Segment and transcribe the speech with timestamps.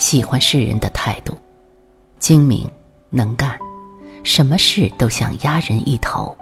[0.00, 1.36] 喜欢世人的态度，
[2.18, 2.68] 精明
[3.10, 3.56] 能干，
[4.24, 6.34] 什么事都想压人一头。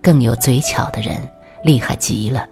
[0.00, 1.20] 更有嘴巧的人，
[1.64, 2.48] 厉害极了，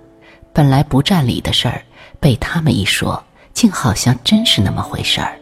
[0.52, 1.80] 本来不占理的事儿，
[2.18, 5.38] 被他们一说，竟好像真是那么回事儿。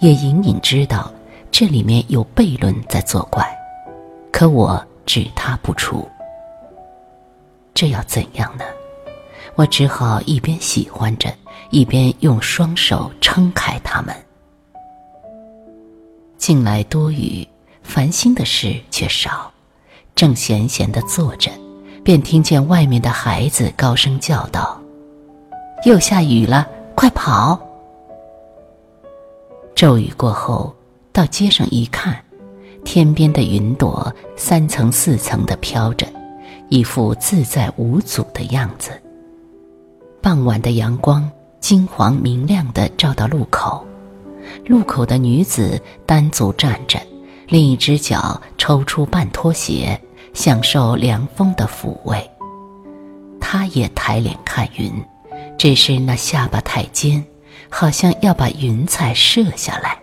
[0.00, 1.10] 也隐隐知道
[1.52, 3.46] 这里面有悖论在作怪，
[4.32, 6.06] 可我只他不出。
[7.72, 8.64] 这要怎样呢？
[9.54, 11.32] 我只好一边喜欢着，
[11.70, 14.14] 一边用双手撑开它们。
[16.36, 17.46] 近来多雨，
[17.82, 19.50] 烦心的事却少。
[20.14, 21.50] 正闲闲的坐着，
[22.04, 24.80] 便听见外面的孩子高声叫道
[25.84, 27.58] ：“又下雨了，快跑！”
[29.74, 30.72] 骤雨过后，
[31.12, 32.16] 到街上一看，
[32.84, 36.06] 天边的云朵三层四层的飘着，
[36.68, 38.92] 一副自在无阻的样子。
[40.24, 41.30] 傍晚的阳光
[41.60, 43.86] 金黄明亮的照到路口，
[44.64, 46.98] 路口的女子单足站着，
[47.46, 50.00] 另一只脚抽出半拖鞋，
[50.32, 52.30] 享受凉风的抚慰。
[53.38, 54.90] 她也抬脸看云，
[55.58, 57.22] 只是那下巴太尖。
[57.68, 59.98] 好像要把云彩射下来。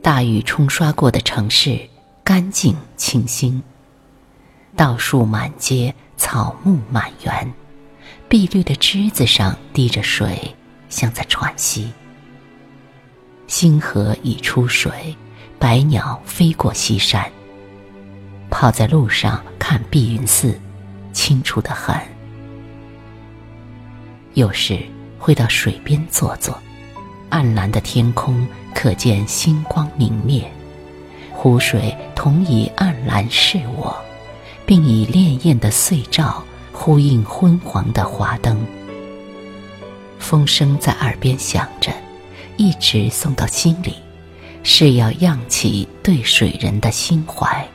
[0.00, 1.78] 大雨冲刷过的城市，
[2.24, 3.62] 干净清新。
[4.74, 7.52] 稻树满街，草木满园，
[8.32, 10.56] 碧绿的枝子上滴着水，
[10.88, 11.92] 像在喘息。
[13.46, 15.14] 星河已出水，
[15.58, 17.30] 白鸟飞过西山。
[18.48, 20.58] 跑在路上看碧云寺，
[21.12, 21.94] 清楚的很。
[24.32, 24.78] 有时。
[25.18, 26.58] 会到水边坐坐，
[27.28, 30.50] 暗蓝的天空可见星光明灭，
[31.32, 33.94] 湖水同以暗蓝视我，
[34.66, 36.42] 并以潋滟的碎照
[36.72, 38.64] 呼应昏黄的华灯。
[40.18, 41.92] 风声在耳边响着，
[42.56, 43.96] 一直送到心里，
[44.62, 47.66] 是要漾起对水人的心怀。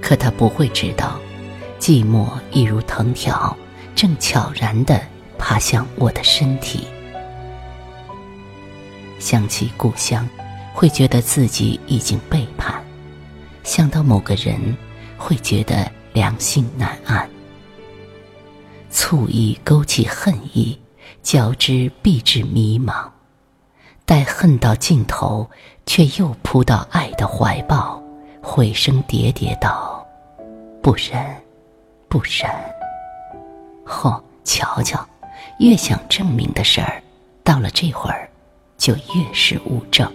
[0.00, 1.18] 可他不会知道，
[1.78, 3.56] 寂寞一如藤条，
[3.94, 5.00] 正悄然的。
[5.38, 6.86] 爬向我的身体，
[9.18, 10.26] 想起故乡，
[10.72, 12.82] 会觉得自己已经背叛；
[13.62, 14.74] 想到某个人，
[15.18, 17.28] 会觉得良心难安。
[18.98, 20.80] 醋意勾起恨意，
[21.22, 23.06] 交织必至迷茫。
[24.06, 25.46] 待恨到尽头，
[25.84, 28.02] 却又扑到爱的怀抱，
[28.40, 30.02] 回声喋喋道
[30.82, 31.22] ：“不忍，
[32.08, 32.50] 不忍。”
[33.84, 35.06] 哦，瞧瞧。
[35.58, 37.02] 越想证明的事儿，
[37.44, 38.26] 到了这会儿，
[38.78, 40.10] 就越是物证。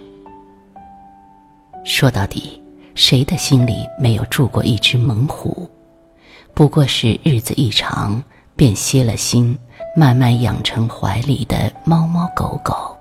[1.86, 2.60] 说到底，
[2.96, 5.70] 谁的心里没有住过一只猛虎？
[6.56, 8.22] 不过是日子一长，
[8.62, 9.58] 便歇了心，
[9.96, 12.96] 慢慢养成怀里的猫猫狗狗。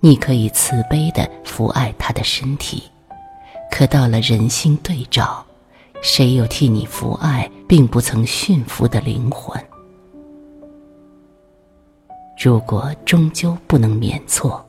[0.00, 2.84] 你可以慈悲的抚爱它的身体，
[3.70, 5.44] 可到了人心对照，
[6.00, 9.62] 谁又替你抚爱并不曾驯服的灵魂？
[12.42, 14.66] 如果终究不能免错，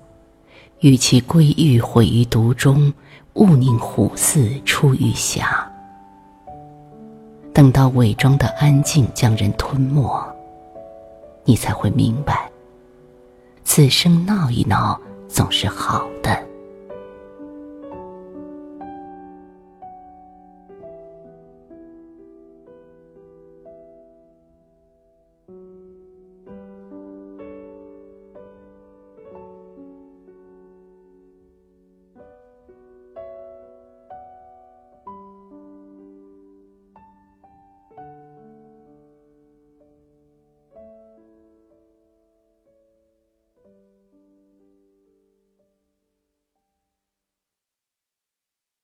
[0.82, 2.94] 与其归狱毁于毒中，
[3.36, 5.66] 勿宁虎肆出于峡。
[7.58, 10.24] 等到伪装的安静将人吞没，
[11.44, 12.48] 你才会明白，
[13.64, 16.40] 此生闹一闹总是好的。